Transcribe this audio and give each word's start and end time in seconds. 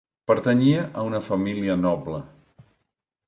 Pertanyia 0.29 0.85
a 1.01 1.03
una 1.09 1.19
família 1.27 1.75
noble. 1.83 2.21